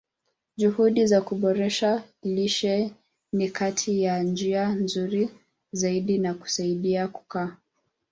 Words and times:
Juhudi 0.57 1.05
za 1.07 1.21
kuboresha 1.21 2.03
lishe 2.23 2.91
ni 3.33 3.49
kati 3.49 4.01
ya 4.01 4.23
njia 4.23 4.67
nzuri 4.69 5.29
zaidi 5.71 6.21
za 6.21 6.33
kusaidia 6.33 7.07
kukua. 7.07 7.57